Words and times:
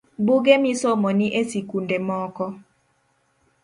Buge 0.25 0.55
misomo 0.63 1.09
ni 1.17 1.27
e 1.41 1.41
sikunde 1.49 1.97
moko 2.07 2.45